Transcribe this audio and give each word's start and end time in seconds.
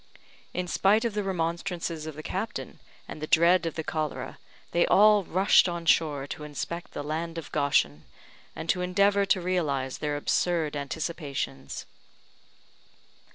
In 0.51 0.67
spite 0.67 1.05
of 1.05 1.13
the 1.13 1.21
remonstrances 1.21 2.07
of 2.07 2.15
the 2.15 2.23
captain, 2.23 2.79
and 3.07 3.21
the 3.21 3.27
dread 3.27 3.67
of 3.67 3.75
the 3.75 3.83
cholera, 3.83 4.39
they 4.71 4.87
all 4.87 5.23
rushed 5.23 5.69
on 5.69 5.85
shore 5.85 6.25
to 6.25 6.43
inspect 6.43 6.93
the 6.93 7.03
land 7.03 7.37
of 7.37 7.51
Goshen, 7.51 8.05
and 8.55 8.67
to 8.69 8.81
endeavour 8.81 9.27
to 9.27 9.39
realise 9.41 9.99
their 9.99 10.17
absurd 10.17 10.75
anticipations. 10.75 11.85